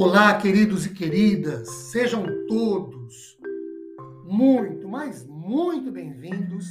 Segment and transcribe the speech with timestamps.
[0.00, 3.36] Olá, queridos e queridas, sejam todos
[4.24, 6.66] muito, mas muito bem-vindos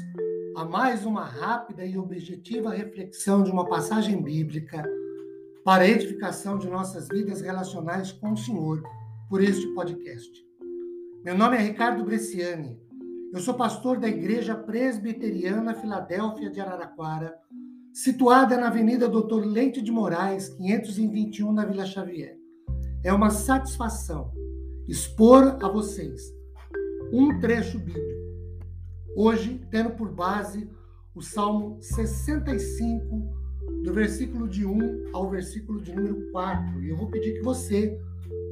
[0.55, 4.81] a mais uma rápida e objetiva reflexão de uma passagem bíblica
[5.61, 8.81] para a edificação de nossas vidas relacionais com o Senhor
[9.29, 10.31] por este podcast.
[11.25, 12.79] Meu nome é Ricardo Bresciani,
[13.33, 17.37] eu sou pastor da Igreja Presbiteriana Filadélfia de Araraquara,
[17.91, 22.36] situada na Avenida Doutor Leite de Moraes, 521, na Vila Xavier.
[23.03, 24.31] É uma satisfação
[24.87, 26.33] expor a vocês
[27.11, 28.27] um trecho bíblico.
[29.15, 30.69] Hoje, tendo por base
[31.15, 33.37] o Salmo 65,
[33.83, 36.83] do versículo de 1 ao versículo de número 4.
[36.83, 37.99] E eu vou pedir que você,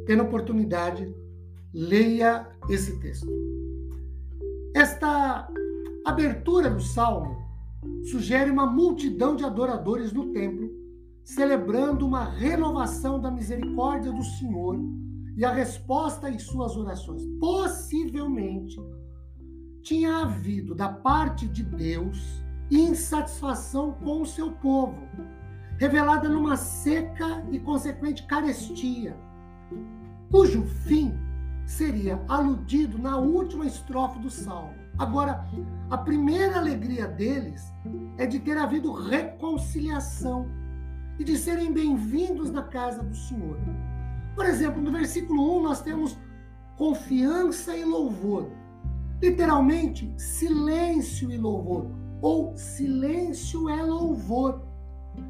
[0.06, 1.14] tendo oportunidade,
[1.74, 3.28] leia esse texto.
[4.74, 5.48] Esta
[6.06, 7.36] abertura do salmo
[8.04, 10.85] sugere uma multidão de adoradores no templo
[11.26, 14.80] celebrando uma renovação da misericórdia do Senhor
[15.36, 17.26] e a resposta às suas orações.
[17.40, 18.80] Possivelmente
[19.82, 25.08] tinha havido da parte de Deus insatisfação com o seu povo,
[25.78, 29.18] revelada numa seca e consequente carestia,
[30.32, 31.14] cujo fim
[31.66, 34.76] seria aludido na última estrofe do salmo.
[34.98, 35.44] Agora,
[35.90, 37.74] a primeira alegria deles
[38.18, 40.48] é de ter havido reconciliação
[41.18, 43.58] e de serem bem-vindos na casa do Senhor.
[44.36, 46.18] Por exemplo, no versículo 1 nós temos
[46.78, 48.50] confiança e louvor.
[49.22, 51.88] Literalmente, silêncio e louvor,
[52.22, 54.62] ou silêncio é louvor.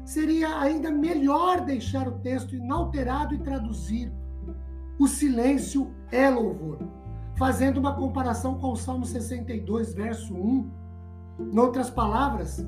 [0.04, 4.12] Seria ainda melhor deixar o texto inalterado e traduzir
[4.98, 6.78] o silêncio é louvor,
[7.36, 10.70] fazendo uma comparação com o Salmo 62, verso 1.
[11.52, 12.66] Em outras palavras,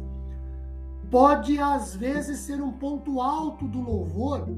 [1.11, 4.49] pode às vezes ser um ponto alto do louvor,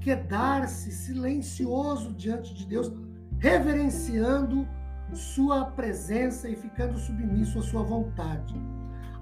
[0.00, 2.92] quedar-se silencioso diante de Deus,
[3.38, 4.66] reverenciando
[5.12, 8.54] sua presença e ficando submisso à sua vontade.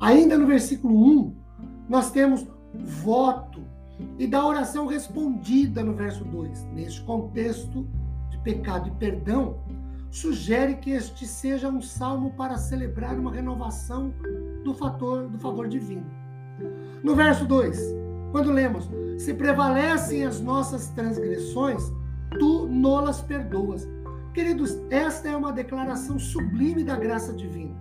[0.00, 1.34] Ainda no versículo 1,
[1.88, 3.62] nós temos voto
[4.18, 6.64] e da oração respondida no verso 2.
[6.72, 7.86] Neste contexto
[8.28, 9.58] de pecado e perdão,
[10.10, 14.12] sugere que este seja um salmo para celebrar uma renovação
[14.64, 16.25] do fator do favor divino.
[17.02, 17.78] No verso 2,
[18.32, 21.92] quando lemos: Se prevalecem as nossas transgressões,
[22.38, 23.88] tu nolas perdoas.
[24.34, 27.74] Queridos, esta é uma declaração sublime da graça divina,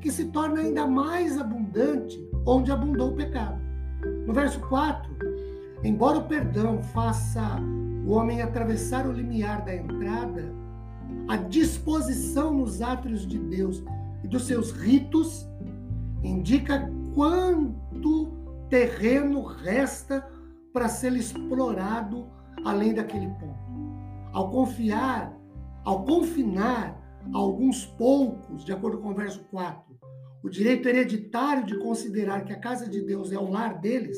[0.00, 3.60] que se torna ainda mais abundante onde abundou o pecado.
[4.26, 5.10] No verso 4,
[5.84, 7.60] embora o perdão faça
[8.06, 10.50] o homem atravessar o limiar da entrada,
[11.28, 13.84] a disposição nos átrios de Deus
[14.24, 15.46] e dos seus ritos
[16.22, 18.30] indica quanto
[18.70, 20.24] terreno resta
[20.72, 22.30] para ser explorado
[22.64, 23.58] além daquele ponto.
[24.32, 25.36] Ao confiar,
[25.84, 26.96] ao confinar
[27.34, 29.98] alguns poucos, de acordo com o verso 4,
[30.44, 34.16] o direito hereditário de considerar que a casa de Deus é o lar deles,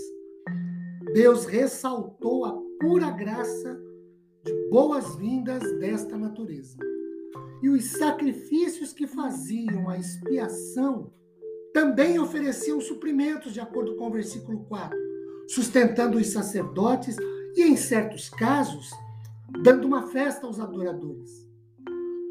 [1.15, 3.81] Deus ressaltou a pura graça
[4.45, 6.77] de boas-vindas desta natureza.
[7.63, 11.11] E os sacrifícios que faziam a expiação
[11.73, 14.99] também ofereciam suprimentos, de acordo com o versículo 4,
[15.49, 17.17] sustentando os sacerdotes
[17.57, 18.91] e, em certos casos,
[19.63, 21.49] dando uma festa aos adoradores.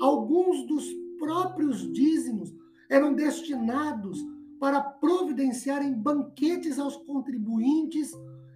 [0.02, 0.86] Alguns dos
[1.20, 2.54] próprios dízimos
[2.90, 4.18] eram destinados
[4.60, 8.12] para providenciarem banquetes aos contribuintes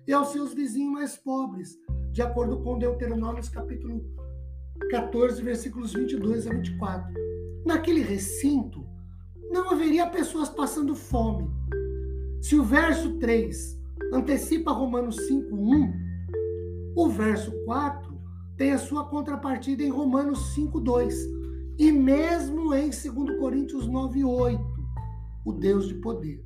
[0.07, 1.79] e aos seus vizinhos mais pobres,
[2.11, 4.03] de acordo com Deuteronômio capítulo
[4.89, 7.13] 14, versículos 22 a 24.
[7.65, 8.82] Naquele recinto,
[9.53, 11.47] não haveria pessoas passando fome.
[12.41, 13.79] Se o verso 3
[14.11, 15.93] antecipa Romanos 5:1,
[16.95, 18.19] o verso 4
[18.57, 21.13] tem a sua contrapartida em Romanos 5:2
[21.77, 24.59] e mesmo em 2 Coríntios 9:8,
[25.45, 26.43] o Deus de poder.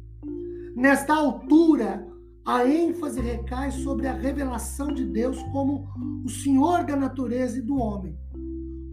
[0.76, 2.05] Nesta altura,
[2.46, 5.87] a ênfase recai sobre a revelação de Deus como
[6.26, 8.17] o Senhor da natureza e do homem,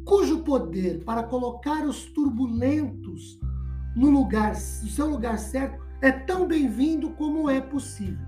[0.05, 3.41] cujo poder para colocar os turbulentos
[3.95, 8.27] no lugar, no seu lugar certo, é tão bem-vindo como é possível.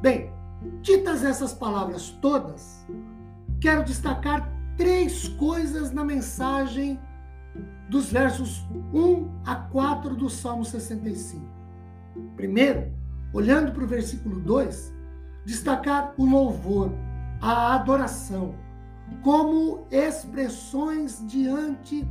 [0.00, 0.32] Bem,
[0.80, 2.86] ditas essas palavras todas,
[3.60, 6.98] quero destacar três coisas na mensagem
[7.88, 11.44] dos versos 1 a 4 do Salmo 65.
[12.36, 12.92] Primeiro,
[13.32, 14.94] olhando para o versículo 2,
[15.44, 16.92] destacar o louvor,
[17.40, 18.54] a adoração,
[19.22, 22.06] como expressões diante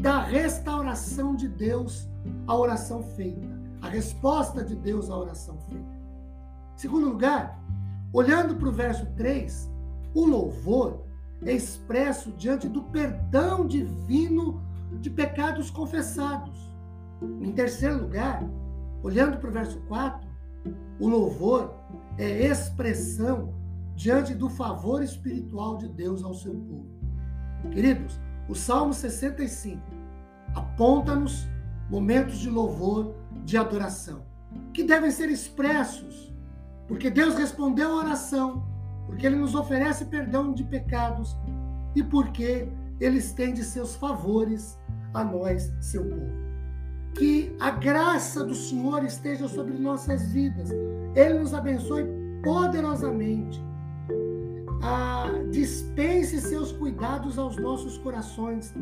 [0.00, 2.08] da restauração de Deus
[2.46, 3.48] à oração feita,
[3.80, 5.94] a resposta de Deus à oração feita.
[6.76, 7.62] Segundo lugar,
[8.12, 9.70] olhando para o verso 3,
[10.14, 11.04] o louvor
[11.44, 14.62] é expresso diante do perdão divino
[15.00, 16.72] de pecados confessados.
[17.40, 18.42] Em terceiro lugar,
[19.02, 20.26] olhando para o verso 4,
[20.98, 21.74] o louvor
[22.18, 23.54] é expressão
[23.94, 26.86] diante do favor espiritual de Deus ao seu povo.
[27.70, 29.80] Queridos, o Salmo 65
[30.54, 31.46] aponta-nos
[31.90, 33.14] momentos de louvor,
[33.44, 34.24] de adoração,
[34.72, 36.32] que devem ser expressos,
[36.86, 38.66] porque Deus respondeu a oração,
[39.06, 41.36] porque Ele nos oferece perdão de pecados
[41.94, 42.68] e porque
[43.00, 44.78] Ele estende seus favores
[45.12, 46.44] a nós, seu povo.
[47.14, 50.70] Que a graça do Senhor esteja sobre nossas vidas.
[51.14, 52.04] Ele nos abençoe
[52.42, 53.62] poderosamente.
[54.86, 58.74] Ah, dispense seus cuidados aos nossos corações,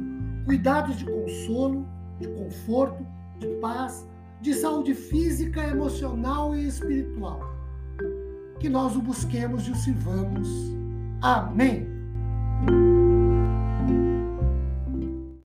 [0.45, 1.87] cuidados de consolo,
[2.19, 3.07] de conforto,
[3.39, 4.05] de paz,
[4.41, 7.41] de saúde física, emocional e espiritual.
[8.59, 10.49] Que nós o busquemos e o sirvamos.
[11.21, 11.92] Amém.